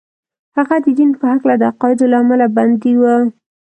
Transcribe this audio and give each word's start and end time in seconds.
هغه 0.57 0.75
د 0.85 0.87
دين 0.97 1.11
په 1.19 1.25
هکله 1.31 1.55
د 1.57 1.63
عقايدو 1.71 2.05
له 2.11 2.17
امله 2.23 2.47
بندي 2.57 2.93
و. 2.99 3.03